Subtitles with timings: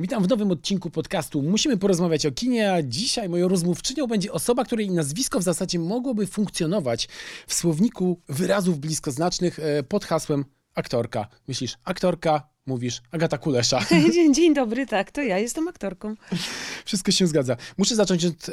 [0.00, 4.64] Witam w nowym odcinku podcastu Musimy porozmawiać o kinie, a dzisiaj moją rozmówczynią będzie osoba,
[4.64, 7.08] której nazwisko w zasadzie mogłoby funkcjonować
[7.46, 11.28] w słowniku wyrazów bliskoznacznych e, pod hasłem aktorka.
[11.48, 13.80] Myślisz aktorka, mówisz Agata Kulesza.
[14.14, 16.14] Dzień, dzień dobry, tak, to ja jestem aktorką.
[16.84, 17.56] Wszystko się zgadza.
[17.78, 18.52] Muszę zacząć od e,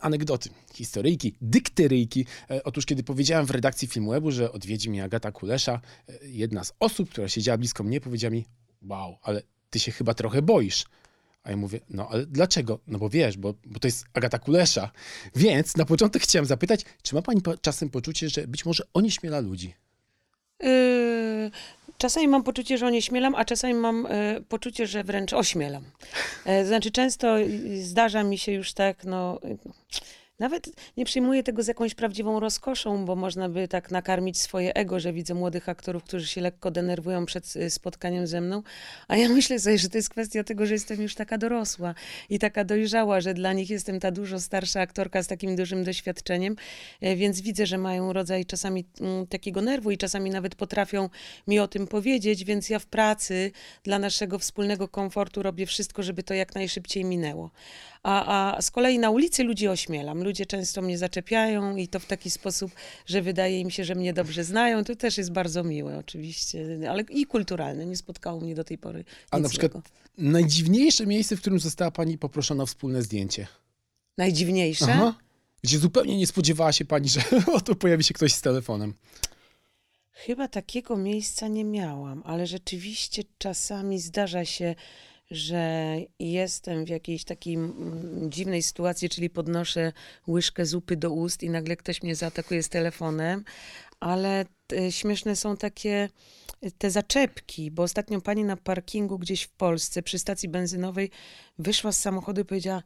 [0.00, 2.26] anegdoty, historyjki, dykteryjki.
[2.50, 6.72] E, otóż, kiedy powiedziałem w redakcji Filmwebu, że odwiedzi mnie Agata Kulesza, e, jedna z
[6.80, 8.44] osób, która siedziała blisko mnie, powiedziała mi,
[8.82, 10.84] wow, ale ty się chyba trochę boisz.
[11.42, 12.78] A ja mówię, no ale dlaczego?
[12.86, 14.90] No bo wiesz, bo, bo to jest Agata Kulesza.
[15.36, 19.74] Więc na początek chciałem zapytać, czy ma pani czasem poczucie, że być może onieśmiela ludzi?
[20.60, 21.50] Yy,
[21.98, 25.84] czasami mam poczucie, że onieśmielam, a czasami mam e, poczucie, że wręcz ośmielam.
[26.44, 29.40] E, znaczy często y, zdarza mi się już tak, no...
[30.38, 35.00] Nawet nie przyjmuję tego z jakąś prawdziwą rozkoszą, bo można by tak nakarmić swoje ego,
[35.00, 38.62] że widzę młodych aktorów, którzy się lekko denerwują przed y, spotkaniem ze mną,
[39.08, 41.94] a ja myślę sobie, że to jest kwestia tego, że jestem już taka dorosła
[42.30, 46.56] i taka dojrzała, że dla nich jestem ta dużo starsza aktorka z takim dużym doświadczeniem,
[47.00, 51.08] e, więc widzę, że mają rodzaj czasami mm, takiego nerwu i czasami nawet potrafią
[51.46, 53.52] mi o tym powiedzieć, więc ja w pracy
[53.82, 57.50] dla naszego wspólnego komfortu robię wszystko, żeby to jak najszybciej minęło.
[58.08, 60.24] A, a z kolei na ulicy ludzi ośmielam.
[60.24, 62.72] Ludzie często mnie zaczepiają i to w taki sposób,
[63.06, 64.84] że wydaje im się, że mnie dobrze znają.
[64.84, 67.86] To też jest bardzo miłe oczywiście, ale i kulturalne.
[67.86, 69.88] Nie spotkało mnie do tej pory A na przykład złego.
[70.18, 73.46] najdziwniejsze miejsce, w którym została pani poproszona o wspólne zdjęcie?
[74.18, 74.86] Najdziwniejsze?
[74.92, 75.14] Aha.
[75.62, 77.20] Gdzie zupełnie nie spodziewała się pani, że
[77.58, 78.94] oto pojawi się ktoś z telefonem.
[80.12, 84.74] Chyba takiego miejsca nie miałam, ale rzeczywiście czasami zdarza się,
[85.30, 89.92] że jestem w jakiejś takiej mm, dziwnej sytuacji, czyli podnoszę
[90.28, 93.44] łyżkę zupy do ust i nagle ktoś mnie zaatakuje z telefonem,
[94.00, 94.44] ale
[94.90, 96.08] śmieszne są takie
[96.62, 101.10] e, te zaczepki, bo ostatnio pani na parkingu gdzieś w Polsce przy stacji benzynowej
[101.58, 102.82] wyszła z samochodu i powiedziała: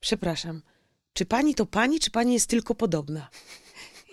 [0.00, 0.62] Przepraszam,
[1.12, 3.28] czy pani to pani, czy pani jest tylko podobna?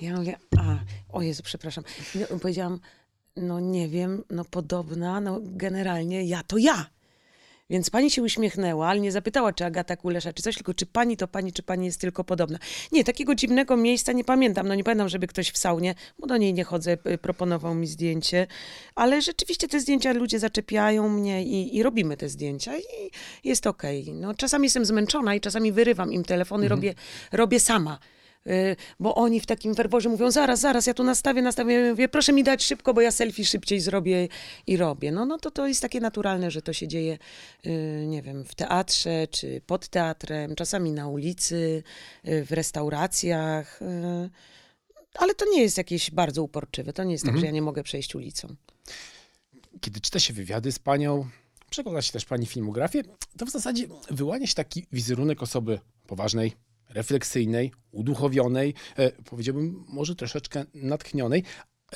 [0.01, 0.79] Ja mówię, a,
[1.09, 1.83] o Jezu, przepraszam.
[2.15, 2.79] No, powiedziałam,
[3.35, 6.89] no nie wiem, no podobna, no generalnie ja to ja.
[7.71, 11.17] Więc pani się uśmiechnęła, ale nie zapytała, czy Agata Kulesza, czy coś, tylko czy pani
[11.17, 12.59] to pani, czy pani jest tylko podobna.
[12.91, 14.67] Nie, takiego dziwnego miejsca nie pamiętam.
[14.67, 17.87] No nie pamiętam, żeby ktoś w saunie, bo do niej nie chodzę, y, proponował mi
[17.87, 18.47] zdjęcie.
[18.95, 23.11] Ale rzeczywiście te zdjęcia ludzie zaczepiają mnie i, i robimy te zdjęcia i
[23.43, 24.13] jest okej.
[24.13, 26.93] No, czasami jestem zmęczona i czasami wyrywam im telefony, robię,
[27.31, 27.99] robię sama.
[28.47, 31.73] Y, Bo oni w takim ferworze mówią, zaraz, zaraz, ja tu nastawię, nastawię.
[31.73, 34.27] Ja mówię, proszę mi dać szybko, bo ja selfie szybciej zrobię
[34.67, 35.11] i robię.
[35.11, 37.17] No, no to to jest takie naturalne, że to się dzieje,
[37.65, 41.83] y, nie wiem, w teatrze, czy pod teatrem, czasami na ulicy,
[42.27, 43.79] y, w restauracjach.
[45.15, 46.93] Ale to nie jest jakieś bardzo uporczywe.
[46.93, 48.55] To nie jest tak, że ja nie mogę przejść ulicą.
[49.81, 51.29] Kiedy czyta się wywiady z panią,
[51.69, 53.03] przegląda się też pani filmografię,
[53.37, 56.53] to w zasadzie wyłania się taki wizerunek osoby poważnej,
[56.93, 61.43] refleksyjnej, uduchowionej, e, powiedziałbym może troszeczkę natchnionej.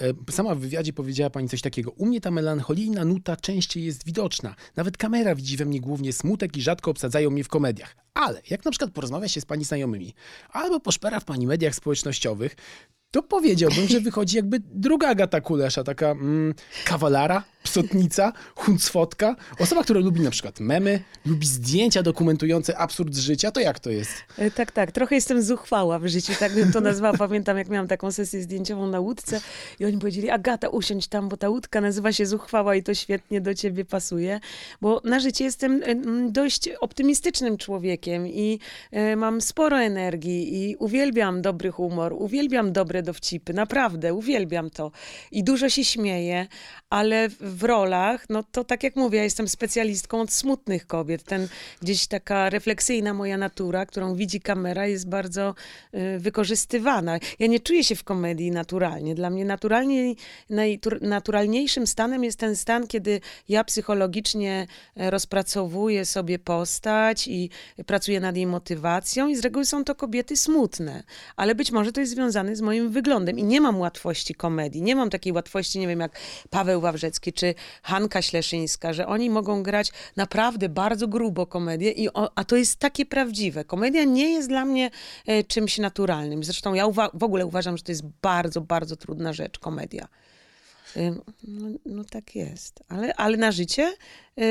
[0.01, 1.91] E, Sama w wywiadzie powiedziała pani coś takiego.
[1.91, 4.55] U mnie ta melancholijna nuta częściej jest widoczna.
[4.75, 7.95] Nawet kamera widzi we mnie głównie smutek i rzadko obsadzają mnie w komediach.
[8.13, 10.13] Ale jak na przykład porozmawia się z pani znajomymi,
[10.49, 12.55] albo poszpera w pani mediach społecznościowych,
[13.11, 16.53] to powiedziałbym, że wychodzi jakby druga Agata Kulesza, taka mm,
[16.85, 17.43] kawalara,
[17.75, 23.79] psotnica, huncwotka, osoba, która lubi na przykład memy, lubi zdjęcia dokumentujące absurd życia, to jak
[23.79, 24.11] to jest?
[24.37, 24.91] E, Tak, tak.
[24.91, 27.17] Trochę jestem zuchwała w życiu, tak bym to nazwała.
[27.17, 29.41] Pamiętam, jak miałam taką sesję zdjęciową na łódce
[29.79, 33.41] i oni powiedzieli, Agata, usiądź tam, bo ta łódka nazywa się zuchwała i to świetnie
[33.41, 34.39] do ciebie pasuje.
[34.81, 35.95] Bo na życie jestem e,
[36.31, 38.59] dość optymistycznym człowiekiem i
[38.91, 44.91] e, mam sporo energii i uwielbiam dobry humor, uwielbiam dobre dowcipy, naprawdę, uwielbiam to.
[45.31, 46.47] I dużo się śmieję,
[46.89, 51.23] ale w rolach, no to tak jak mówię, ja jestem specjalistką od smutnych kobiet.
[51.23, 51.47] Ten
[51.81, 55.55] gdzieś taka refleksyjna moja natura, którą widzi kamera, jest bardzo
[55.93, 57.19] y, wykorzystywana.
[57.39, 59.15] Ja nie czuję się w komedii naturalnie.
[59.15, 60.15] Dla mnie naturalnie,
[61.85, 64.67] stanem jest ten stan, kiedy ja psychologicznie
[64.97, 67.49] e, rozpracowuję sobie postać i
[67.85, 71.03] pracuję nad jej motywacją i z reguły są to kobiety smutne.
[71.35, 74.81] Ale być może to jest związane z moim wyglądem i nie mam łatwości komedii.
[74.81, 76.19] Nie mam takiej łatwości, nie wiem, jak
[76.49, 77.44] Paweł Wawrzecki czy
[77.83, 82.79] Hanka Śleszyńska, że oni mogą grać naprawdę bardzo grubo komedię, i o, a to jest
[82.79, 83.63] takie prawdziwe.
[83.63, 84.91] Komedia nie jest dla mnie
[85.27, 86.43] e, czymś naturalnym.
[86.43, 90.07] Zresztą ja w ogóle uważam, że to jest bardzo, bardzo trudna rzecz, komedia.
[90.97, 92.83] Ym, No, no tak jest.
[92.89, 93.93] Ale, ale na życie,
[94.37, 94.45] yy,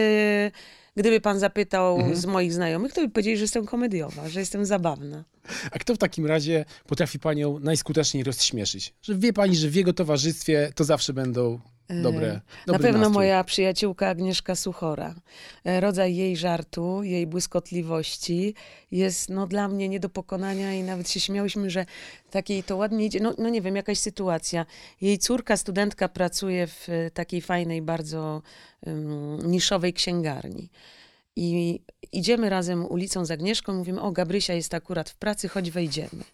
[0.96, 5.24] gdyby pan zapytał z moich znajomych, to by powiedzieli, że jestem komediowa, że jestem zabawna.
[5.70, 8.94] A kto w takim razie potrafi panią najskuteczniej rozśmieszyć?
[9.02, 13.14] Że wie pani, że w jego towarzystwie to zawsze będą dobre, Na pewno nastrój.
[13.14, 15.14] moja przyjaciółka Agnieszka Suchora.
[15.64, 18.54] E, Rodzaj jej żartu, jej błyskotliwości
[18.90, 21.86] jest no, dla mnie nie do pokonania i nawet się śmiałyśmy, że
[22.30, 23.20] takiej to ładnie idzie.
[23.20, 24.66] No, no nie wiem, jakaś sytuacja.
[25.00, 28.42] Jej córka, studentka pracuje w e, takiej fajnej, bardzo
[28.86, 30.70] um, niszowej księgarni.
[31.36, 31.80] I
[32.12, 36.24] idziemy razem ulicą z Agnieszką, mówimy, o Gabrysia jest akurat w pracy, chodź wejdziemy.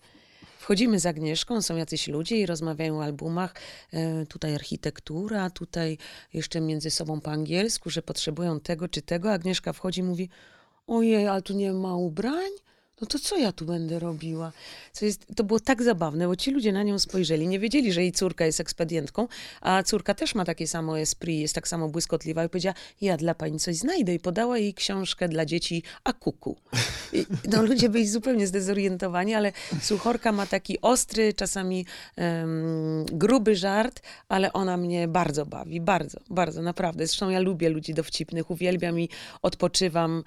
[0.61, 3.55] Wchodzimy z Agnieszką, są jacyś ludzie i rozmawiają o albumach.
[3.93, 5.99] E, tutaj architektura, tutaj
[6.33, 9.33] jeszcze między sobą po angielsku, że potrzebują tego czy tego.
[9.33, 10.29] Agnieszka wchodzi i mówi,
[10.87, 12.51] ojej, ale tu nie ma ubrań?
[13.01, 14.53] No to co ja tu będę robiła?
[14.93, 18.03] Co jest, to było tak zabawne, bo ci ludzie na nią spojrzeli, nie wiedzieli, że
[18.03, 19.29] jej córka jest ekspedientką,
[19.61, 23.35] a córka też ma takie samo esprit, jest tak samo błyskotliwa i powiedziała, ja dla
[23.35, 26.57] pani coś znajdę i podała jej książkę dla dzieci Akuku.
[27.13, 31.87] I, no ludzie byli zupełnie zdezorientowani, ale Suchorka ma taki ostry, czasami
[32.17, 37.07] em, gruby żart, ale ona mnie bardzo bawi, bardzo, bardzo, naprawdę.
[37.07, 39.09] Zresztą ja lubię ludzi dowcipnych, uwielbiam i
[39.43, 40.23] odpoczywam e,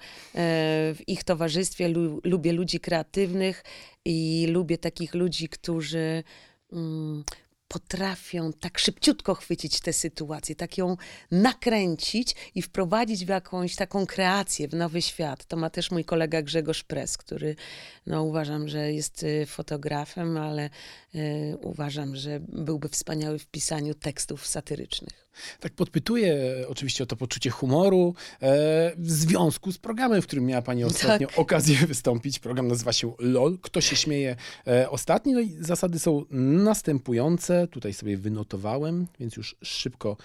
[0.94, 3.64] w ich towarzystwie, lu, lubię ludzi kreatywnych
[4.04, 6.22] i lubię takich ludzi, którzy
[6.72, 7.24] mm,
[7.68, 10.96] potrafią tak szybciutko chwycić tę sytuację, tak ją
[11.30, 15.44] nakręcić i wprowadzić w jakąś taką kreację, w nowy świat.
[15.44, 17.56] To ma też mój kolega Grzegorz Pres, który
[18.06, 20.70] no, uważam, że jest y, fotografem, ale
[21.14, 25.23] y, uważam, że byłby wspaniały w pisaniu tekstów satyrycznych.
[25.60, 30.46] Tak podpytuję e, oczywiście o to poczucie humoru e, w związku z programem, w którym
[30.46, 32.38] miała Pani ostatnio okazję wystąpić.
[32.38, 33.58] Program nazywa się LOL.
[33.62, 34.36] Kto się śmieje
[34.66, 35.32] e, ostatni?
[35.32, 37.68] No i zasady są następujące.
[37.68, 40.16] Tutaj sobie wynotowałem, więc już szybko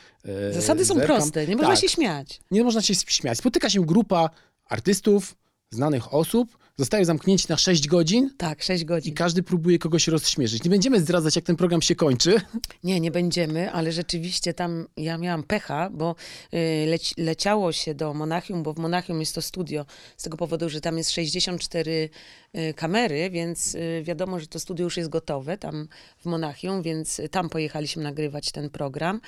[0.52, 1.16] Zasady są zerkam.
[1.18, 1.82] proste, nie można Tak.
[1.82, 2.40] się śmiać.
[2.52, 3.38] Nie można się śmiać.
[3.38, 4.30] Spotyka się grupa
[4.66, 5.36] artystów,
[5.72, 9.14] znanych osób, zostają zamknięci na 6 godzin Tak, 6 i godzin.
[9.16, 10.64] każdy próbuje kogoś rozśmieszyć.
[10.64, 12.42] Nie będziemy zdradzać, jak ten program się kończy.
[12.84, 16.16] Nie, nie będziemy, ale rzeczywiście tam ja miałam pecha, bo
[16.54, 19.86] y, leci, leciało się do Monachium, bo w Monachium jest to studio,
[20.18, 22.10] z tego powodu, że tam jest 64
[22.56, 25.88] y, kamery, więc y, wiadomo, że to studio już jest gotowe tam
[26.18, 29.22] w Monachium, więc tam pojechaliśmy nagrywać ten program.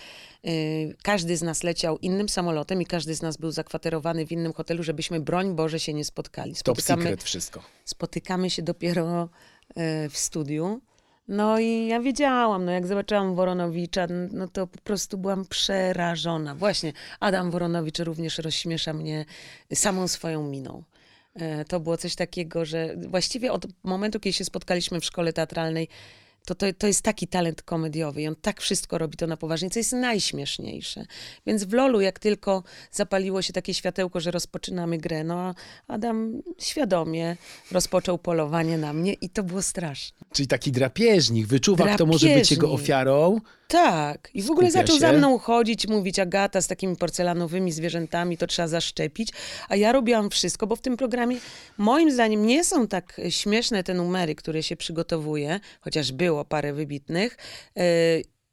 [0.47, 4.53] Y, Każdy z nas leciał innym samolotem i każdy z nas był zakwaterowany w innym
[4.53, 6.55] hotelu, żebyśmy, broń Boże, się nie spotkali.
[6.63, 7.61] Top secret wszystko.
[7.85, 9.29] spotykamy się dopiero
[9.75, 10.81] e, w studiu.
[11.27, 16.55] No i ja wiedziałam, no jak zobaczyłam Woronowicza, no to po prostu byłam przerażona.
[16.55, 19.25] Właśnie, Adam Woronowicz również rozśmiesza mnie
[19.73, 20.83] samą swoją miną.
[21.35, 25.87] E, To było coś takiego, że właściwie od momentu, kiedy się spotkaliśmy w szkole teatralnej,
[26.45, 29.69] to, to, to jest taki talent komediowy i on tak wszystko robi to na poważnie,
[29.69, 31.05] co jest najśmieszniejsze.
[31.47, 35.53] Więc w Lolu, jak tylko zapaliło się takie światełko, że rozpoczynamy grę, no a
[35.87, 37.37] Adam świadomie
[37.71, 40.17] rozpoczął polowanie na mnie i to było straszne.
[40.33, 42.85] Czyli taki drapieżnik, wyczuwa, kto może być jego Drapieżnik.
[42.85, 43.41] ofiarą.
[43.71, 44.29] Tak.
[44.33, 44.99] I w ogóle Skupia zaczął się.
[44.99, 49.29] za mną chodzić, mówić Agata z takimi porcelanowymi zwierzętami, to trzeba zaszczepić.
[49.69, 51.37] A ja robiłam wszystko, bo w tym programie
[51.77, 57.37] moim zdaniem nie są tak śmieszne te numery, które się przygotowuje, chociaż było parę wybitnych,
[57.77, 57.83] e,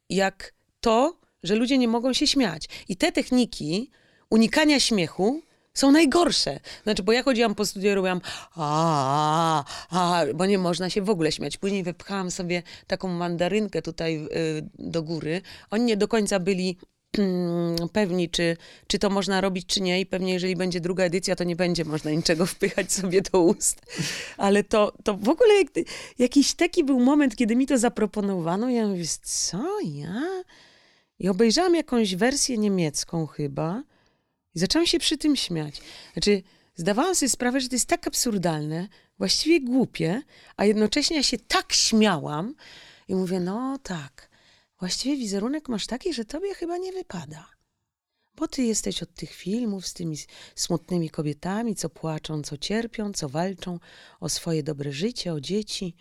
[0.09, 2.69] jak to, że ludzie nie mogą się śmiać.
[2.89, 3.91] I te techniki
[4.29, 5.41] unikania śmiechu
[5.79, 6.59] są najgorsze.
[6.83, 8.21] Znaczy, bo ja chodziłam po studiu robiłam
[8.55, 11.57] a, a, a, bo nie można się w ogóle śmiać.
[11.57, 15.41] Później wypchałam sobie taką mandarynkę tutaj y, do góry.
[15.71, 16.77] Oni nie do końca byli
[17.17, 20.01] mm, pewni, czy, czy to można robić, czy nie.
[20.01, 23.81] I pewnie, jeżeli będzie druga edycja, to nie będzie można niczego wpychać sobie do ust.
[24.37, 25.67] Ale to, to w ogóle jak,
[26.19, 28.69] jakiś taki był moment, kiedy mi to zaproponowano.
[28.69, 30.43] Ja mówię, co ja?
[31.19, 33.83] I obejrzałam jakąś wersję niemiecką chyba
[34.59, 35.81] i zaczęłam się przy tym śmiać.
[36.13, 36.43] Znaczy,
[36.75, 38.87] zdawałam sobie sprawę, że to jest tak absurdalne,
[39.17, 40.21] właściwie głupie,
[40.57, 42.55] a jednocześnie ja się tak śmiałam
[43.07, 44.29] i mówię, no tak,
[44.79, 47.49] właściwie wizerunek masz taki, że tobie chyba nie wypada.
[48.35, 50.17] Bo ty jesteś od tych filmów z tymi
[50.55, 53.79] smutnymi kobietami, co płaczą, co cierpią, co walczą
[54.19, 55.95] o swoje dobre życie, o dzieci.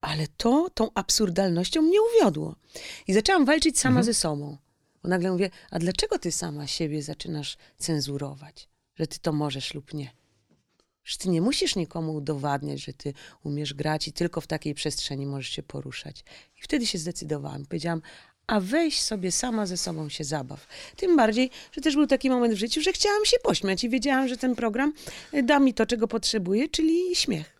[0.00, 2.56] Ale to tą absurdalnością mnie uwiodło.
[3.06, 4.58] I zaczęłam walczyć sama ze sobą.
[5.08, 8.68] Nagle mówię, a dlaczego ty sama siebie zaczynasz cenzurować?
[8.94, 10.10] Że ty to możesz lub nie.
[11.04, 15.26] Że ty nie musisz nikomu udowadniać, że ty umiesz grać i tylko w takiej przestrzeni
[15.26, 16.24] możesz się poruszać.
[16.58, 17.66] I wtedy się zdecydowałam.
[17.66, 18.02] Powiedziałam,
[18.46, 20.66] a weź sobie sama ze sobą się zabaw.
[20.96, 24.28] Tym bardziej, że też był taki moment w życiu, że chciałam się pośmiać i wiedziałam,
[24.28, 24.92] że ten program
[25.34, 27.57] y, da mi to, czego potrzebuję, czyli śmiech.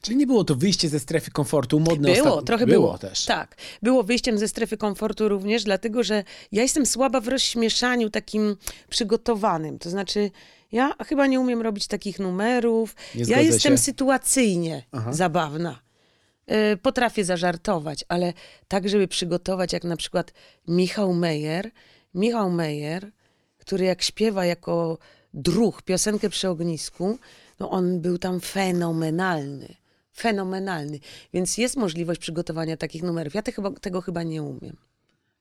[0.00, 2.42] Czyli nie było to wyjście ze strefy komfortu modne Było, ostatnio.
[2.42, 2.86] trochę było.
[2.86, 2.98] było.
[2.98, 3.24] też.
[3.24, 3.56] Tak.
[3.82, 8.56] Było wyjściem ze strefy komfortu również, dlatego że ja jestem słaba w rozśmieszaniu takim
[8.90, 9.78] przygotowanym.
[9.78, 10.30] To znaczy,
[10.72, 12.96] ja chyba nie umiem robić takich numerów.
[13.14, 13.78] Nie ja jestem się.
[13.78, 15.12] sytuacyjnie Aha.
[15.12, 15.78] zabawna.
[16.72, 18.32] Y, Potrafię zażartować, ale
[18.68, 20.32] tak, żeby przygotować, jak na przykład
[20.68, 21.70] Michał Mejer
[22.14, 23.10] Michał Mejer,
[23.58, 24.98] który jak śpiewa jako
[25.34, 27.18] druh piosenkę przy ognisku,
[27.60, 29.74] no on był tam fenomenalny.
[30.12, 30.98] Fenomenalny.
[31.32, 33.34] Więc jest możliwość przygotowania takich numerów.
[33.34, 34.76] Ja te chyba, tego chyba nie umiem.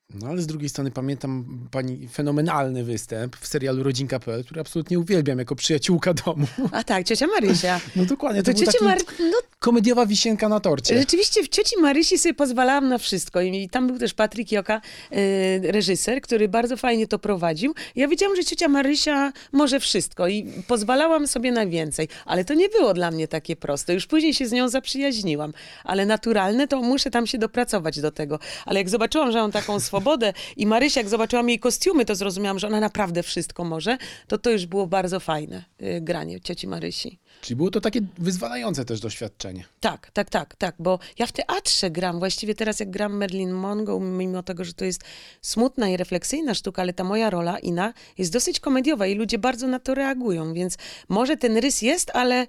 [0.10, 5.40] No ale z drugiej strony pamiętam pani fenomenalny występ w serialu Rodzinka.pl, który absolutnie uwielbiam
[5.40, 6.48] jako przyjaciółka domu.
[6.72, 7.80] A tak, ciocia Marysia.
[7.96, 9.02] No dokładnie, to, To ciocia Mary...
[9.20, 11.00] No komediowa wisienka na torcie.
[11.00, 13.42] Rzeczywiście w cioci Marysi sobie pozwalałam na wszystko.
[13.42, 14.82] I tam był też Patryk Joka,
[15.12, 17.74] e, reżyser, który bardzo fajnie to prowadził.
[17.96, 22.08] Ja wiedziałam, że ciocia Marysia może wszystko i pozwalałam sobie na więcej.
[22.26, 23.94] Ale to nie było dla mnie takie proste.
[23.94, 25.54] Już później się z nią zaprzyjaźniłam.
[25.84, 28.40] Ale naturalne to muszę tam się dopracować do tego.
[28.66, 32.60] Ale jak zobaczyłam, że mam taką swobodę i Marysia, jak zobaczyłam jej kostiumy, to zrozumiałam,
[32.60, 33.98] że ona naprawdę wszystko może.
[34.28, 37.20] To to już było bardzo fajne e, granie cioci Marysi.
[37.42, 39.66] Czyli było to takie wyzwalające też doświadczenie.
[39.80, 44.00] Tak, tak, tak, tak, bo ja w teatrze gram, właściwie teraz jak gram Merlin Monroe,
[44.00, 45.02] mimo tego, że to jest
[45.42, 49.68] smutna i refleksyjna sztuka, ale ta moja rola, Ina, jest dosyć komediowa i ludzie bardzo
[49.68, 50.78] na to reagują, więc
[51.10, 52.48] może ten rys jest, ale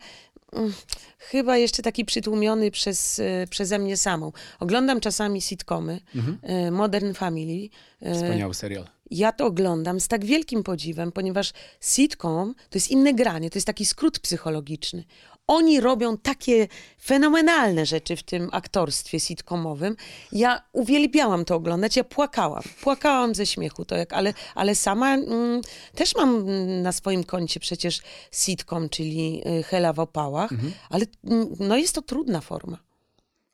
[1.18, 4.32] chyba jeszcze taki przytłumiony przez, e, przeze mnie samą.
[4.60, 6.00] Oglądam czasami sitcomy,
[6.42, 7.68] e, Modern Family,
[8.00, 8.86] e, Wspaniały serial.
[9.10, 13.66] ja to oglądam z tak wielkim podziwem, ponieważ sitcom to jest inne granie, to jest
[13.66, 15.04] taki skrót psychologiczny.
[15.46, 16.68] Oni robią takie
[17.02, 19.96] fenomenalne rzeczy w tym aktorstwie sitcomowym.
[20.32, 22.62] Ja uwielbiałam to oglądać, ja płakałam.
[22.82, 25.62] Płakałam ze śmiechu, to jak, ale, ale sama mm,
[25.94, 26.44] też mam
[26.82, 28.00] na swoim koncie przecież
[28.32, 30.50] sitcom, czyli y, Hela w opałach,
[30.90, 32.78] ale mm, no jest to trudna forma.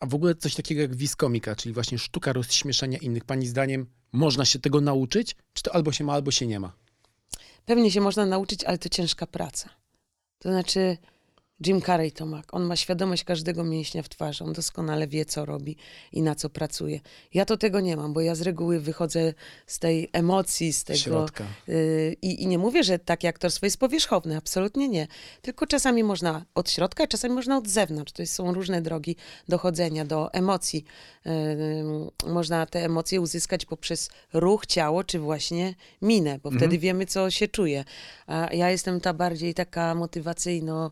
[0.01, 3.25] A w ogóle coś takiego jak wiskomika, czyli właśnie sztuka rozśmieszania innych.
[3.25, 5.37] Pani zdaniem można się tego nauczyć?
[5.53, 6.73] Czy to albo się ma, albo się nie ma?
[7.65, 9.69] Pewnie się można nauczyć, ale to ciężka praca.
[10.39, 10.97] To znaczy,
[11.67, 12.43] Jim Carrey to ma.
[12.53, 14.45] On ma świadomość każdego mięśnia w twarzy.
[14.45, 15.77] On doskonale wie, co robi
[16.13, 17.01] i na co pracuje.
[17.35, 19.35] Ja to tego nie mam, bo ja z reguły wychodzę
[19.67, 21.27] z tej emocji, z tego.
[21.69, 24.37] Y, I, nie mówię, że takie aktorstwo jest powierzchowne.
[24.37, 25.07] Absolutnie nie.
[25.43, 28.13] Tylko czasami można od środka, czasami można od zewnątrz.
[28.13, 29.17] To są różne drogi
[29.49, 30.85] dochodzenia do emocji.
[31.27, 37.31] Y, można te emocje uzyskać poprzez ruch, ciało, czy właśnie minę, bo wtedy wiemy, co
[37.31, 37.85] się czuje.
[38.27, 40.91] A ja jestem ta bardziej taka motywacyjno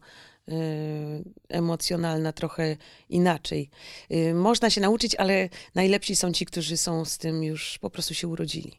[1.48, 2.76] emocjonalna, trochę
[3.08, 3.70] inaczej.
[4.12, 8.14] Y, Można się nauczyć, ale najlepsi są ci, którzy są z tym już po prostu
[8.14, 8.72] się urodzili.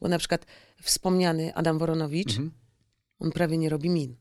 [0.00, 0.46] Bo na przykład
[0.82, 2.32] wspomniany Adam Woronowicz,
[3.18, 4.16] on prawie nie robi min.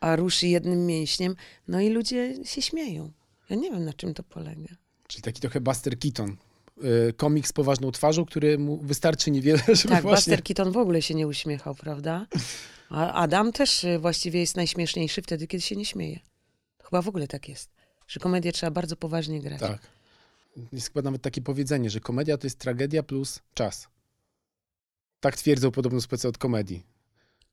[0.00, 1.36] A ruszy jednym mięśniem,
[1.68, 3.12] no i ludzie się śmieją.
[3.50, 4.74] Ja nie wiem, na czym to polega.
[5.08, 6.36] Czyli taki trochę Buster Keaton.
[7.08, 10.30] y, Komik z poważną twarzą, który mu wystarczy niewiele, żeby Tak, właśnie...
[10.32, 12.26] Buster Keaton w ogóle się nie uśmiechał, prawda?
[12.90, 16.20] A Adam też y, właściwie jest najśmieszniejszy wtedy, kiedy się nie śmieje.
[16.84, 17.70] Chyba w ogóle tak jest,
[18.06, 19.60] że komedię trzeba bardzo poważnie grać.
[19.60, 19.78] Tak.
[20.72, 23.88] Jest chyba nawet takie powiedzenie, że komedia to jest tragedia plus czas.
[25.20, 26.82] Tak twierdzą podobno specy od komedii.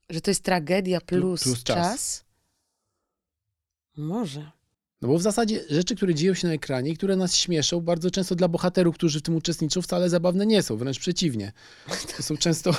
[0.09, 1.75] Że to jest tragedia plus, plus czas.
[1.77, 2.25] czas.
[3.97, 4.51] Może.
[5.01, 8.11] No bo w zasadzie rzeczy, które dzieją się na ekranie i które nas śmieszą, bardzo
[8.11, 10.77] często dla bohaterów, którzy w tym uczestniczą, wcale zabawne nie są.
[10.77, 11.51] Wręcz przeciwnie.
[12.17, 12.71] To są często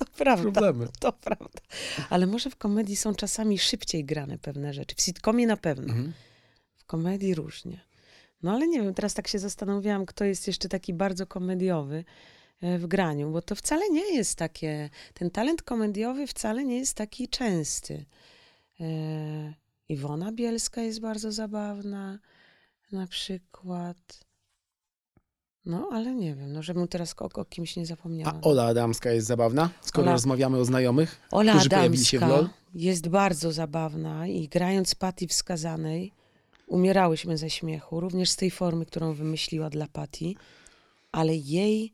[0.00, 0.42] To prawda.
[0.42, 0.88] problemy.
[1.00, 1.60] To prawda.
[2.10, 4.94] Ale może w komedii są czasami szybciej grane pewne rzeczy.
[4.94, 5.84] W sitcomie na pewno.
[5.84, 6.12] Mhm.
[6.76, 7.80] W komedii różnie.
[8.42, 12.04] No ale nie wiem, teraz tak się zastanawiałam, kto jest jeszcze taki bardzo komediowy
[12.60, 16.94] e, w graniu, bo to wcale nie jest takie, ten talent komediowy wcale nie jest
[16.94, 18.04] taki częsty.
[18.80, 19.54] E,
[19.88, 22.18] Iwona Bielska jest bardzo zabawna,
[22.92, 24.29] na przykład.
[25.66, 28.32] No, ale nie wiem, no żebym teraz o, o kimś nie zapomniała.
[28.34, 32.22] A Ola Adamska jest zabawna, skoro Ola- rozmawiamy o znajomych, Ola którzy pojawili się w
[32.22, 32.30] LOL.
[32.32, 36.12] Adamska jest bardzo zabawna i grając Patty w Skazanej
[36.66, 40.34] umierałyśmy ze śmiechu, również z tej formy, którą wymyśliła dla Patty,
[41.12, 41.92] ale jej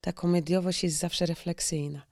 [0.00, 2.02] ta komediowość jest zawsze refleksyjna.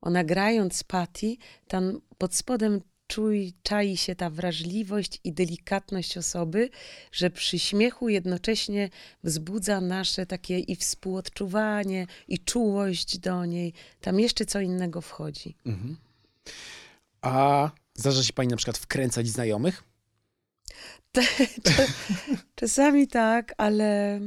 [0.00, 1.36] Ona grając Patty,
[1.68, 2.80] tam pod spodem
[3.14, 6.70] czuj, czai się ta wrażliwość i delikatność osoby,
[7.12, 8.90] że przy śmiechu jednocześnie
[9.24, 13.72] wzbudza nasze takie i współodczuwanie, i czułość do niej.
[14.00, 15.56] Tam jeszcze co innego wchodzi.
[15.66, 15.96] Mhm.
[17.22, 19.84] A zdarza się pani na przykład wkręcać znajomych?
[22.60, 24.20] Czasami tak, ale,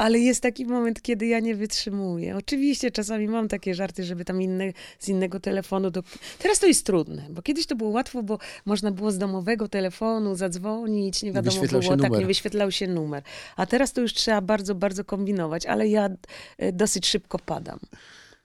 [0.00, 2.36] ale jest taki moment, kiedy ja nie wytrzymuję.
[2.36, 5.90] Oczywiście czasami mam takie żarty, żeby tam inne, z innego telefonu.
[5.90, 6.02] Do...
[6.38, 10.34] Teraz to jest trudne, bo kiedyś to było łatwo, bo można było z domowego telefonu
[10.34, 13.22] zadzwonić, nie wiadomo wyświetlał było, tak nie wyświetlał się numer.
[13.56, 16.10] A teraz to już trzeba bardzo, bardzo kombinować, ale ja
[16.58, 17.78] e, dosyć szybko padam.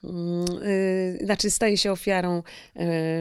[0.04, 2.44] Mm, y, Znaczy, staję się ofiarą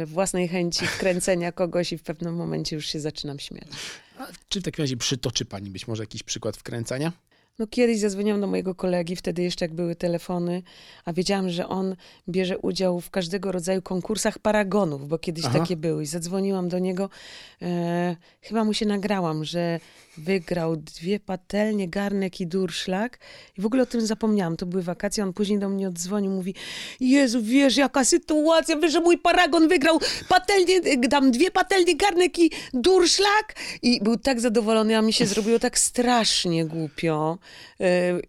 [0.03, 3.69] y, własnej chęci wkręcenia kogoś i w pewnym momencie już się zaczynam śmiać.
[4.19, 7.12] A czy w takim razie przytoczy pani być może jakiś przykład wkręcania?
[7.59, 10.63] No kiedyś zadzwoniłam do mojego kolegi, wtedy jeszcze jak były telefony,
[11.05, 11.97] a wiedziałam, że on
[12.29, 15.59] bierze udział w każdego rodzaju konkursach paragonów, bo kiedyś Aha.
[15.59, 16.03] takie były.
[16.03, 17.11] I zadzwoniłam do niego,
[17.63, 19.81] e, chyba mu się nagrałam, że
[20.16, 23.18] wygrał dwie patelnie, garnek i durszlak.
[23.59, 24.56] I w ogóle o tym zapomniałam.
[24.56, 26.54] To były wakacje, on później do mnie odzwonił, mówi
[27.00, 32.50] Jezu, wiesz, jaka sytuacja, wiesz, że mój paragon wygrał patelnię, dam dwie patelnie, garnek i
[32.75, 33.54] durszlak.
[33.83, 37.38] I był tak zadowolony, a mi się zrobiło tak strasznie głupio.
[37.80, 37.85] E,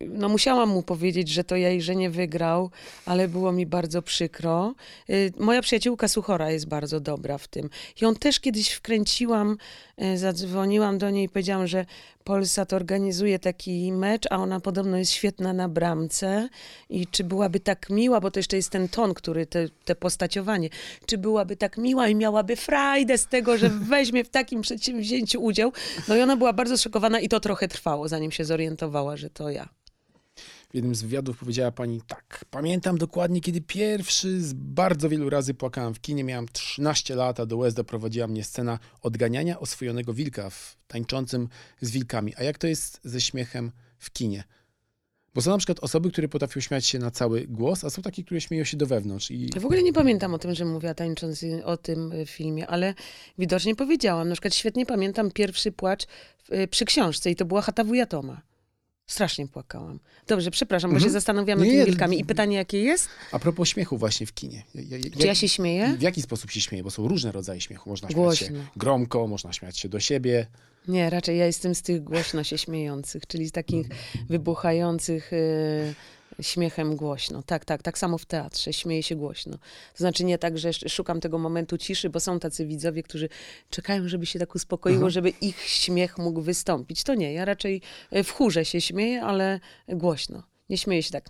[0.08, 2.72] No musiałam mu powiedzieć, że to ja i że nie wygrał,
[3.06, 4.76] ale było mi bardzo przykro.
[5.10, 5.14] E,
[5.44, 7.70] Moja przyjaciółka Suchora jest bardzo dobra w tym.
[8.06, 9.58] On też kiedyś wkręciłam,
[9.98, 11.75] e, zadzwoniłam do niej i powiedziałam, że
[12.24, 16.50] Polsat organizuje taki mecz, a ona podobno jest świetna na bramce.
[16.90, 20.70] I czy byłaby tak miła, bo to jeszcze jest ten ton, który, te, te postaciowanie,
[21.06, 25.72] czy byłaby tak miła i miałaby frajdę z tego, że weźmie w takim przedsięwzięciu udział.
[26.08, 29.50] No i ona była bardzo zszokowana i to trochę trwało, zanim się zorientowała, że to
[29.50, 29.70] ja.
[30.70, 32.46] W jednym z wywiadów powiedziała pani tak.
[32.50, 36.24] Pamiętam dokładnie, kiedy pierwszy z bardzo wielu razy płakałam w kinie.
[36.24, 41.50] Miałam 13 lat, a do łez doprowadziła mnie scena odganiania oswojonego wilka w tańczącym
[41.82, 42.34] z wilkami.
[42.38, 44.44] A jak to jest ze śmiechem w kinie?
[45.36, 48.24] Bo są na przykład osoby, które potrafią śmiać się na cały głos, a są takie,
[48.24, 49.32] które śmieją się do wewnątrz.
[49.32, 52.68] I Ja w ogóle nie pamiętam o tym, że mówiła tańcząc o tym y, filmie,
[52.68, 52.94] ale
[53.38, 54.30] widocznie powiedziałam.
[54.30, 56.08] Na przykład świetnie pamiętam pierwszy płacz
[56.54, 58.42] y, przy książce i to była Chata Wuja Toma.
[59.08, 60.00] Strasznie płakałam.
[60.28, 61.10] Dobrze, przepraszam, bo Mhm.
[61.10, 62.20] się zastanawiam nad Nie, tymi wilkami.
[62.20, 63.10] I pytanie, jakie jest?
[63.32, 64.64] a propos śmiechu właśnie w kinie.
[64.76, 65.96] Ja- ja- Czy ja się śmieję?
[66.00, 66.84] W jaki sposób się śmieje?
[66.84, 67.90] Bo są różne rodzaje śmiechu.
[67.90, 68.66] Można śmiać się Głośno.
[68.78, 70.48] gromko, można śmiać się do siebie.
[70.88, 73.88] Nie, raczej ja jestem z tych głośno się śmiejących, czyli z takich
[74.30, 75.94] wybuchających y,
[76.42, 77.44] śmiechem głośno.
[77.44, 79.58] Tak, tak, tak samo w teatrze, śmieję się głośno.
[79.94, 83.30] To znaczy nie tak, że sz- szukam tego momentu ciszy, bo są tacy widzowie, którzy
[83.70, 85.10] czekają, żeby się tak uspokoiło, Aha.
[85.10, 87.04] żeby ich śmiech mógł wystąpić.
[87.04, 87.82] To nie, ja raczej
[88.16, 90.44] y, w chórze się śmieję, ale głośno.
[90.70, 91.30] Nie śmieję się tak.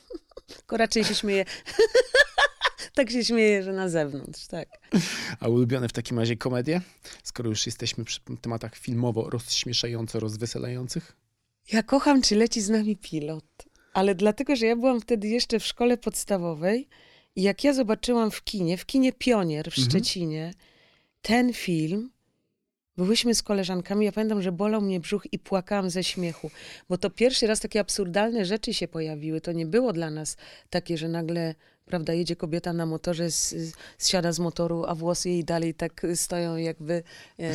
[0.56, 1.44] Tylko raczej się śmieję.
[2.94, 4.68] tak się śmieję, że na zewnątrz, tak.
[5.40, 6.80] A ulubione w takim razie komedie?
[7.22, 11.16] Skoro już jesteśmy przy tematach filmowo rozśmieszająco rozweselających.
[11.72, 13.44] Ja kocham, czy leci z nami pilot.
[13.92, 16.88] Ale dlatego, że ja byłam wtedy jeszcze w szkole podstawowej
[17.36, 19.90] i jak ja zobaczyłam w kinie, w kinie Pionier w Mhm.
[19.90, 20.54] Szczecinie,
[21.22, 22.10] ten film,
[23.00, 26.50] byłyśmy z koleżankami, ja pamiętam, że bolał mnie brzuch i płakałam ze śmiechu,
[26.88, 29.40] bo to pierwszy raz takie absurdalne rzeczy się pojawiły.
[29.40, 30.36] To nie było dla nas
[30.70, 31.54] takie, że nagle,
[31.86, 33.54] prawda, jedzie kobieta na motorze, z,
[33.98, 37.02] zsiada z motoru, a włosy jej dalej tak stoją, jakby
[37.38, 37.52] e,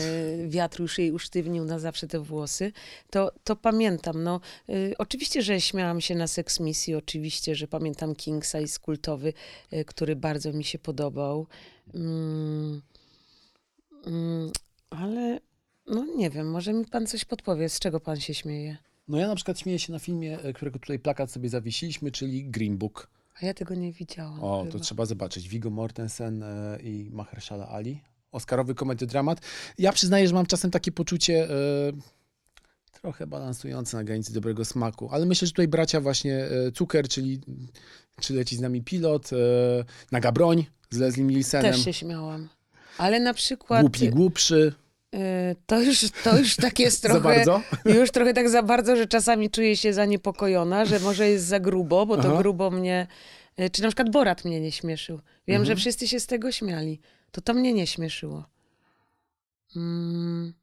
[0.47, 2.71] wiatr już jej usztywnił na zawsze te włosy.
[3.09, 4.23] To, to pamiętam.
[4.23, 9.33] No, y, oczywiście, że śmiałam się na Sex Misji, oczywiście, że pamiętam King Size kultowy,
[9.73, 11.47] y, który bardzo mi się podobał.
[11.93, 12.81] Mm,
[14.05, 14.51] mm,
[14.89, 15.39] ale
[15.87, 18.77] no nie wiem, może mi pan coś podpowie, z czego pan się śmieje?
[19.07, 22.49] No ja na przykład śmieję się na filmie, e, którego tutaj plakat sobie zawiesiliśmy, czyli
[22.49, 23.09] Green Book.
[23.41, 24.43] A ja tego nie widziałam.
[24.43, 24.71] O, chyba.
[24.71, 25.49] to trzeba zobaczyć.
[25.49, 28.01] Viggo Mortensen e, i Mahershala Ali.
[28.31, 29.41] Oscarowy komediodramat.
[29.77, 31.91] Ja przyznaję, że mam czasem takie poczucie e,
[33.01, 37.41] trochę balansujące na granicy dobrego smaku, ale myślę, że tutaj bracia właśnie e, Cukier, czyli
[38.21, 39.35] czy leci z nami pilot, e,
[40.11, 42.49] Naga Broń z Leslie Nielsenem, Też się śmiałam.
[42.97, 44.73] Ale na przykład Głupi Głupszy,
[45.15, 45.19] y,
[45.65, 47.21] to, już, to już tak jest za trochę...
[47.35, 47.61] bardzo.
[47.85, 52.05] Już trochę tak za bardzo, że czasami czuję się zaniepokojona, że może jest za grubo,
[52.05, 52.37] bo to Aha.
[52.37, 53.07] grubo mnie.
[53.59, 55.17] y, Czy na przykład Borat mnie nie śmieszył.
[55.47, 55.65] Wiem, Mhm.
[55.65, 56.99] że wszyscy się z tego śmiali.
[57.31, 58.45] To to mnie nie śmieszyło.
[59.75, 60.53] Mm,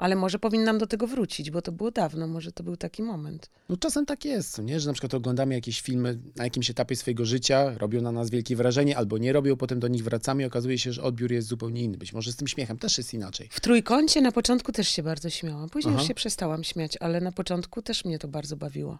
[0.00, 2.26] ale może powinnam do tego wrócić, bo to było dawno.
[2.26, 3.50] Może to był taki moment.
[3.68, 4.80] No czasem tak jest, nie?
[4.80, 8.56] że na przykład oglądamy jakieś filmy na jakimś etapie swojego życia, robią na nas wielkie
[8.56, 11.82] wrażenie, albo nie robią, potem do nich wracamy i okazuje się, że odbiór jest zupełnie
[11.82, 11.98] inny.
[11.98, 13.48] Być może z tym śmiechem też jest inaczej.
[13.50, 15.68] W trójkącie na początku też się bardzo śmiałam.
[15.68, 16.02] Później Aha.
[16.02, 18.98] już się przestałam śmiać, ale na początku też mnie to bardzo bawiło.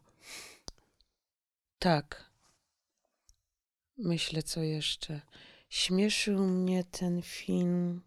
[1.78, 2.30] Tak.
[3.98, 5.20] Myślę, co jeszcze.
[5.68, 8.00] Śmieszył mnie ten film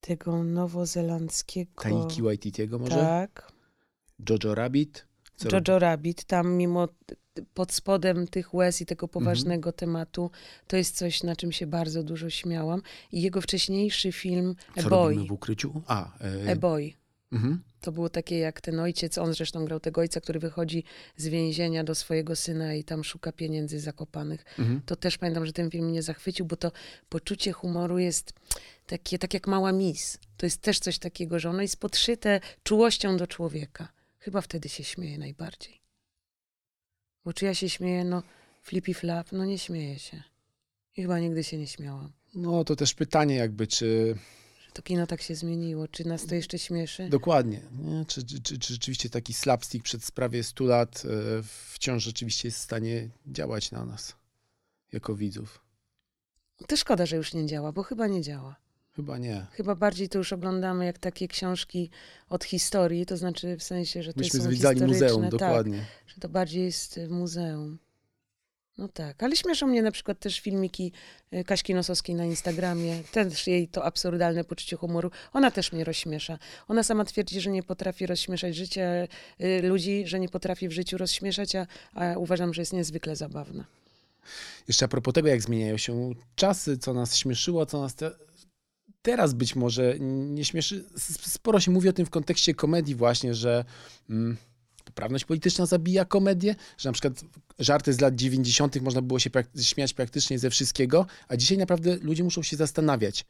[0.00, 1.82] tego nowozelandzkiego.
[1.82, 2.94] Taiki Waititiego może?
[2.96, 3.52] Tak.
[4.28, 5.06] Jojo Rabbit?
[5.36, 6.88] Co robi- Jojo Rabbit, tam mimo
[7.54, 10.30] pod spodem tych łez i tego poważnego tematu,
[10.66, 12.82] to jest coś, na czym się bardzo dużo śmiałam.
[13.12, 15.28] I jego wcześniejszy film Co robimy Boy.
[15.28, 15.82] w ukryciu?
[15.86, 16.92] A, e, A Boy.
[17.32, 17.62] mhm.
[17.80, 20.84] To było takie jak ten ojciec, on zresztą grał tego ojca, który wychodzi
[21.16, 24.44] z więzienia do swojego syna i tam szuka pieniędzy zakopanych.
[24.58, 24.80] Mhm.
[24.86, 26.72] To też pamiętam, że ten film mnie zachwycił, bo to
[27.08, 28.32] poczucie humoru jest
[28.90, 30.18] takie, tak jak mała mis.
[30.36, 33.88] To jest też coś takiego, że ono jest podszyte czułością do człowieka.
[34.18, 35.80] Chyba wtedy się śmieję najbardziej.
[37.24, 38.22] Bo czy ja się śmieję, no
[38.62, 40.22] flippy flap, no nie śmieję się.
[40.96, 42.12] I chyba nigdy się nie śmiałam.
[42.34, 44.16] No to też pytanie jakby, czy
[44.66, 45.88] Że to kino tak się zmieniło.
[45.88, 47.08] Czy nas to jeszcze śmieszy?
[47.08, 47.60] Dokładnie.
[47.78, 48.04] Nie?
[48.04, 52.58] Czy, czy, czy, czy rzeczywiście taki slapstick przed prawie 100 lat e, wciąż rzeczywiście jest
[52.58, 54.14] w stanie działać na nas
[54.92, 55.64] jako widzów?
[56.68, 58.69] To szkoda, że już nie działa, bo chyba nie działa.
[59.00, 59.46] Chyba nie.
[59.52, 61.90] Chyba bardziej to już oglądamy jak takie książki
[62.28, 65.84] od historii, to znaczy w sensie, że to Myśmy są zwiedzali muzeum, tak, dokładnie.
[66.06, 67.78] że to bardziej jest y, muzeum.
[68.78, 70.92] No tak, ale śmieszą mnie na przykład też filmiki
[71.34, 73.02] y, Kaśki Nosowskiej na Instagramie.
[73.12, 75.10] Też jej to absurdalne poczucie humoru.
[75.32, 76.38] Ona też mnie rozśmiesza.
[76.68, 78.82] Ona sama twierdzi, że nie potrafi rozśmieszać życia
[79.40, 83.64] y, ludzi, że nie potrafi w życiu rozśmieszać, a, a uważam, że jest niezwykle zabawna.
[84.68, 88.10] Jeszcze a propos tego, jak zmieniają się czasy, co nas śmieszyło, co nas te...
[89.02, 90.84] teraz być może nie śmieszy.
[91.26, 93.64] Sporo się mówi o tym w kontekście komedii właśnie, że
[94.10, 94.36] mm,
[94.84, 97.20] poprawność polityczna zabija komedię, że na przykład
[97.58, 98.80] żarty z lat 90.
[98.80, 103.24] można było się prak- śmiać praktycznie ze wszystkiego, a dzisiaj naprawdę ludzie muszą się zastanawiać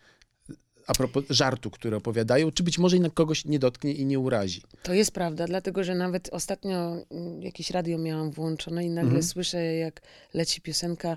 [0.86, 4.62] a propos żartu, który opowiadają, czy być może jednak kogoś nie dotknie i nie urazi.
[4.82, 9.22] To jest prawda, dlatego że nawet ostatnio mm, jakieś radio miałam włączone i nagle Mhm.
[9.22, 10.00] słyszę, jak
[10.34, 11.16] leci piosenka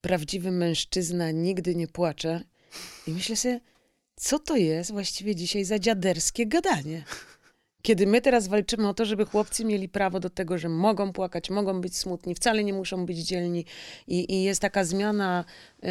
[0.00, 2.40] Prawdziwy mężczyzna nigdy nie płacze.
[3.06, 3.60] I myślę sobie,
[4.16, 7.04] co to jest właściwie dzisiaj za dziaderskie gadanie?
[7.82, 11.50] Kiedy my teraz walczymy o to, żeby chłopcy mieli prawo do tego, że mogą płakać,
[11.50, 13.64] mogą być smutni, wcale nie muszą być dzielni.
[14.06, 15.44] I, i jest taka zmiana,
[15.82, 15.88] yy,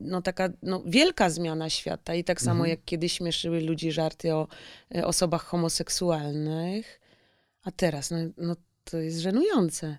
[0.00, 2.14] no taka no, wielka zmiana świata.
[2.14, 2.70] I tak samo Mhm.
[2.70, 4.48] jak kiedyś śmieszyły ludzi żarty o
[4.94, 7.00] e, osobach homoseksualnych,
[7.62, 9.98] a teraz no, no, to jest żenujące.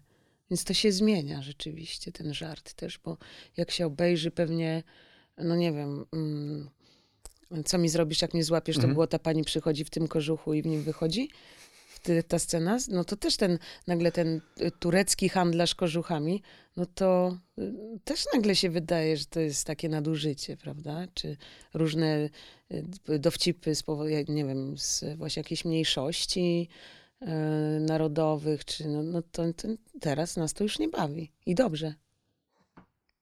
[0.52, 3.18] Więc to się zmienia rzeczywiście, ten żart też, bo
[3.58, 4.84] jak się obejrzy pewnie,
[5.44, 6.70] no nie wiem, mm,
[7.66, 8.94] co mi zrobisz, jak mnie złapiesz, to Mhm.
[8.94, 11.30] było ta pani przychodzi w tym kożuchu i w nim wychodzi.
[12.28, 16.44] Ta scena, no to też ten, nagle ten y, turecki handlarz kożuchami,
[16.78, 17.74] no to y,
[18.04, 21.08] też nagle się wydaje, że to jest takie nadużycie, prawda?
[21.14, 21.38] Czy
[21.74, 22.30] różne
[23.10, 26.70] y, dowcipy z powodu, nie wiem, z właśnie jakiejś mniejszości
[27.22, 27.26] y,
[27.80, 29.68] narodowych, czy no, no to, to
[30.02, 31.32] teraz nas to już nie bawi.
[31.46, 31.94] I dobrze.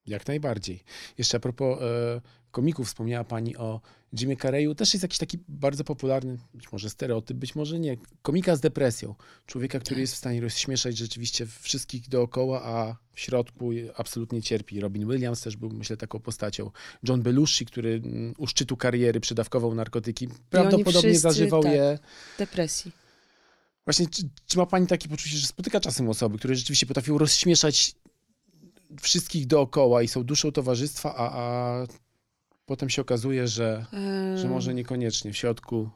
[0.08, 0.84] Jak najbardziej.
[1.18, 3.82] Jeszcze a propos e, komików, wspomniała pani o
[4.14, 4.76] Jimie Carreyu.
[4.76, 7.98] Też jest jakiś taki bardzo popularny, być może stereotyp, być może nie.
[8.22, 9.16] Komika z depresją.
[9.46, 14.80] Człowieka, który jest w stanie rozśmieszać rzeczywiście wszystkich dookoła, a w środku absolutnie cierpi.
[14.80, 16.72] Robin Williams też był, myślę, taką postacią.
[17.08, 20.28] John Belushi, który mm, u szczytu kariery przedawkował narkotyki.
[20.50, 21.74] Prawdopodobnie wszyscy, zażywał tak.
[21.74, 22.00] je
[22.38, 22.92] Depresji.
[23.86, 27.96] Właśnie, czy, czy ma pani takie poczucie, że spotyka czasem osoby, które rzeczywiście potrafią rozśmieszać
[29.02, 31.88] wszystkich dookoła i są duszą towarzystwa, a, a
[32.66, 33.86] potem się okazuje, że,
[34.36, 35.90] że może niekoniecznie w środku.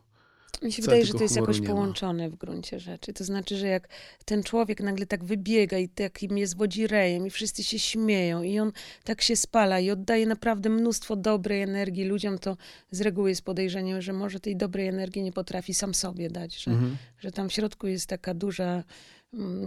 [0.61, 3.13] Mi się wydaje, że to jest jakoś połączone w gruncie rzeczy.
[3.13, 3.87] To znaczy, że jak
[4.25, 8.71] ten człowiek nagle tak wybiega i takim jest wodzirejem i wszyscy się śmieją i on
[9.03, 12.57] tak się spala i oddaje naprawdę mnóstwo dobrej energii ludziom, to
[12.91, 16.71] z reguły jest podejrzenie, że może tej dobrej energii nie potrafi sam sobie dać, że,
[16.71, 16.97] Mhm.
[17.19, 18.83] że tam w środku jest taka duża,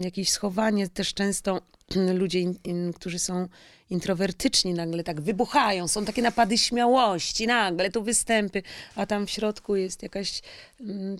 [0.00, 0.88] jakieś schowanie.
[0.88, 1.60] Też często
[2.20, 3.48] ludzie, in, in, którzy są
[3.90, 8.62] introwertyczni, nagle tak wybuchają, są takie napady śmiałości, nagle tu występy,
[8.94, 10.42] a tam w środku jest jakaś
[10.80, 11.16] mm,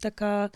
[0.00, 0.50] taka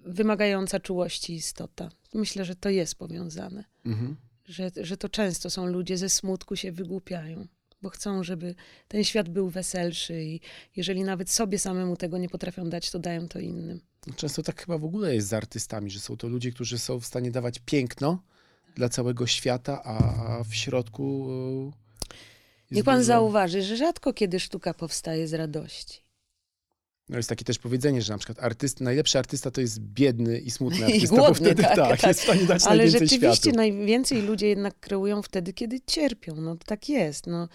[0.00, 1.90] wymagająca czułości istota.
[2.14, 4.16] Myślę, że to jest powiązane, Mhm.
[4.44, 7.46] że, że to często są ludzie ze smutku się wygłupiają.
[7.84, 8.54] Bo chcą, żeby
[8.88, 10.40] ten świat był weselszy i
[10.76, 13.80] jeżeli nawet sobie samemu tego nie potrafią dać, to dają to innym.
[14.16, 17.06] Często tak chyba w ogóle jest z artystami, że są to ludzie, którzy są w
[17.06, 18.22] stanie dawać piękno
[18.74, 21.26] dla całego świata, a w środku.
[22.70, 26.00] e, Niech pan dużo- zauważy, że rzadko kiedy sztuka powstaje z radości.
[27.08, 30.50] No jest takie też powiedzenie, że na przykład artyst, najlepszy artysta to jest biedny i
[30.50, 32.08] smutny I artysta, głodny, bo wtedy tak, tak, tak.
[32.08, 33.56] jest w stanie dać Ale najwięcej rzeczywiście światu.
[33.56, 36.34] najwięcej ludzie jednak kreują wtedy, kiedy cierpią.
[36.34, 37.26] No tak jest.
[37.26, 37.48] No,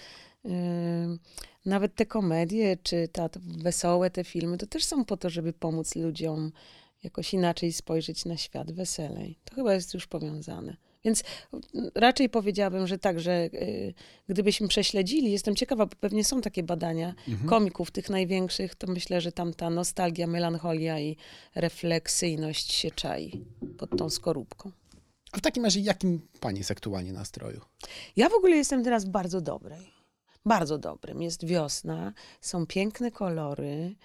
[0.43, 1.19] Yy,
[1.65, 5.53] nawet te komedie, czy ta, te wesołe te filmy, to też są po to, żeby
[5.53, 6.51] pomóc ludziom
[7.03, 9.39] jakoś inaczej spojrzeć na świat weselej.
[9.45, 10.77] To chyba jest już powiązane.
[11.03, 13.93] Więc mm, raczej powiedziałabym, że tak, że yy,
[14.27, 17.49] gdybyśmy prześledzili, jestem ciekawa, bo pewnie są takie badania Mhm.
[17.49, 21.17] komików, tych największych, to myślę, że tam ta nostalgia, melancholia i
[21.55, 23.45] refleksyjność się czai
[23.77, 24.71] pod tą skorupką.
[25.31, 27.62] A w takim razie, jakim pani jest aktualnie nastroju?
[28.15, 29.91] Ja w ogóle jestem teraz w bardzo dobrej.
[30.45, 31.21] Bardzo dobrym.
[31.21, 33.95] Jest wiosna, są piękne kolory.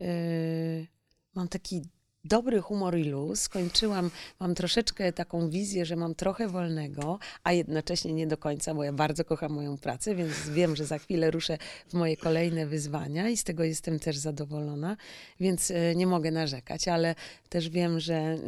[0.00, 0.86] Yy,
[1.34, 1.82] mam taki
[2.24, 3.40] dobry humor i luz.
[3.40, 8.84] Skończyłam, mam troszeczkę taką wizję, że mam trochę wolnego, a jednocześnie nie do końca, bo
[8.84, 11.58] ja bardzo kocham moją pracę, więc wiem, że za chwilę ruszę
[11.88, 14.96] w moje kolejne wyzwania i z tego jestem też zadowolona,
[15.40, 17.14] więc yy, nie mogę narzekać, ale
[17.48, 18.38] też wiem, że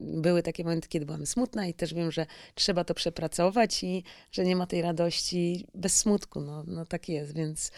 [0.00, 4.04] yy, były takie momenty, kiedy byłam smutna i też wiem, że trzeba to przepracować i
[4.32, 6.40] że nie ma tej radości bez smutku.
[6.40, 7.70] No, no tak jest, więc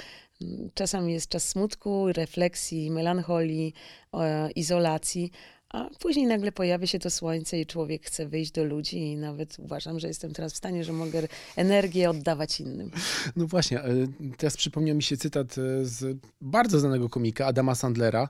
[0.75, 3.75] Czasami jest czas smutku, refleksji, melancholii,
[4.15, 5.31] e, izolacji,
[5.69, 9.59] a później nagle pojawia się to słońce i człowiek chce wyjść do ludzi i nawet
[9.59, 12.91] uważam, że jestem teraz w stanie, że mogę energię oddawać innym.
[13.37, 13.95] No właśnie, e,
[14.37, 18.29] teraz przypomniał mi się cytat e, z bardzo znanego komika Adama Sandlera,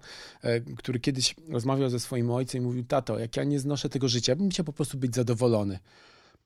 [0.77, 4.37] który kiedyś rozmawiał ze swoim ojcem i mówił, tato, jak ja nie znoszę tego życia,
[4.37, 5.79] bym chciał po prostu być zadowolony.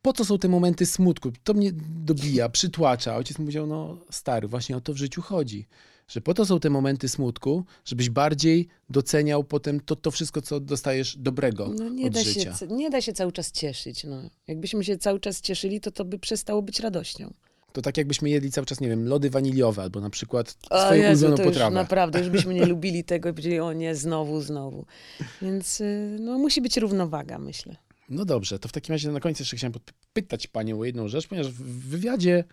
[0.02, 1.32] Po co są te momenty smutku?
[1.44, 1.70] To mnie
[2.04, 3.16] dobija, przytłacza.
[3.16, 5.66] Ojciec mu powiedział, no stary, właśnie o to w życiu chodzi.
[6.08, 10.60] Że po to są te momenty smutku, żebyś bardziej doceniał potem to, to wszystko, co
[10.60, 12.52] dostajesz dobrego No nie, od da się, życia.
[12.52, 14.04] c- nie da się cały czas cieszyć.
[14.04, 14.22] No.
[14.46, 17.32] Jakbyśmy się cały czas cieszyli, to to by przestało być radością.
[17.72, 21.02] To tak jakbyśmy jedli cały czas, nie wiem, lody waniliowe albo na przykład O swoją
[21.02, 21.74] Jezu, ulubioną to już potrawę.
[21.74, 24.86] naprawdę, już byśmy nie lubili tego i powiedzieli, o nie, znowu, znowu.
[25.42, 27.76] Więc y, no, musi być równowaga, myślę.
[28.12, 29.74] No dobrze, to w takim razie na koniec jeszcze chciałem
[30.12, 32.44] pytać Panią o jedną rzecz, ponieważ w wywiadzie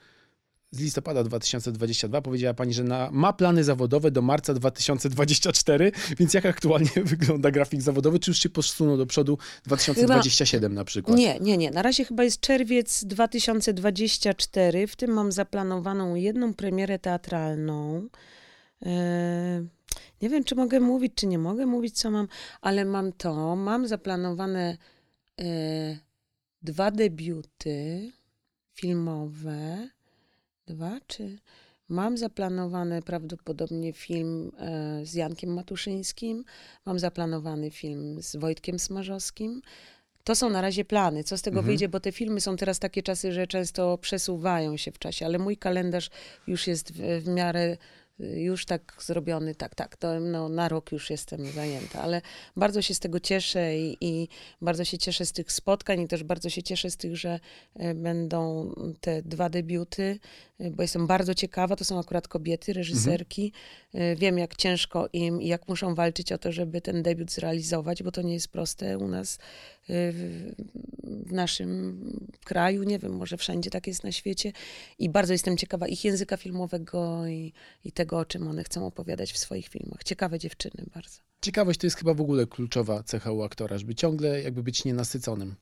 [0.72, 6.46] z listopada 2022 powiedziała Pani, że na, ma plany zawodowe do marca 2024, więc jak
[6.46, 8.20] aktualnie wygląda grafik zawodowy?
[8.20, 11.18] Czy już się posunął do przodu 2027 na przykład?
[11.18, 11.72] Nie, nie, nie.
[11.72, 14.88] Na razie chyba jest czerwiec 2024.
[14.88, 18.08] W tym mam zaplanowaną jedną premierę teatralną.
[18.86, 19.64] E,
[20.22, 22.28] Nie wiem, czy mogę mówić, czy nie mogę mówić, co mam,
[22.62, 23.56] ale mam to.
[23.56, 24.78] Mam zaplanowane
[25.40, 25.98] e,
[26.62, 28.12] dwa debiuty
[28.74, 29.90] filmowe.
[30.68, 31.38] Dwa, czy.
[31.90, 36.44] Mam zaplanowane prawdopodobnie film e, z Jankiem Matuszyńskim.
[36.86, 39.62] Mam zaplanowany film z Wojtkiem Smarzowskim.
[40.24, 41.24] To są na razie plany.
[41.24, 41.66] Co z tego Mhm.
[41.66, 45.40] wyjdzie, bo te filmy są teraz takie czasy, że często przesuwają się w czasie, ale
[45.40, 46.10] mój kalendarz
[46.48, 47.78] już jest w, w miarę y,
[48.20, 52.22] już tak zrobiony, tak, tak, to no, na rok już jestem zajęta, ale
[52.56, 54.28] bardzo się z tego cieszę i, i
[54.62, 57.40] bardzo się cieszę z tych spotkań i też bardzo się cieszę z tych, że
[57.76, 60.20] e, będą te dwa debiuty,
[60.60, 63.54] e, bo jestem bardzo ciekawa, to są akurat kobiety, reżyserki,
[63.94, 68.04] E, wiem jak ciężko im i jak muszą walczyć o to, żeby ten debiut zrealizować,
[68.04, 69.40] bo to nie jest proste u nas
[69.90, 70.54] w,
[71.28, 72.00] w naszym
[72.46, 74.52] kraju, nie wiem, może wszędzie tak jest na świecie
[75.00, 79.32] i bardzo jestem ciekawa ich języka filmowego i, i tego, o czym one chcą opowiadać
[79.32, 80.04] w swoich filmach.
[80.04, 81.20] Ciekawe dziewczyny bardzo.
[81.42, 85.56] Ciekawość to jest chyba w ogóle kluczowa cecha u aktora, żeby ciągle jakby być nienasyconym.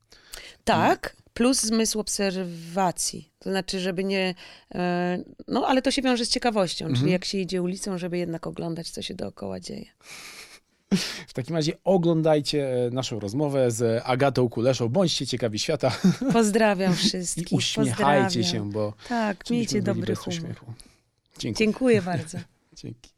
[0.63, 3.31] Tak, plus zmysł obserwacji.
[3.39, 4.35] To znaczy, żeby nie.
[4.75, 7.11] E, no, ale to się wiąże z ciekawością, czyli Mhm.
[7.11, 9.85] jak się idzie ulicą, żeby jednak oglądać, co się dookoła dzieje.
[11.27, 15.97] W takim razie oglądajcie e, naszą rozmowę z Agatą Kuleszą, bądźcie ciekawi świata
[16.33, 17.47] Pozdrawiam i wszystkich.
[17.51, 18.43] uśmiechajcie pozdrawiam.
[18.43, 20.55] się, bo Tak, miejcie dobry humor.
[21.39, 21.53] Dziękuję.
[21.65, 22.37] Dziękuję bardzo.
[22.81, 23.09] Dzięki.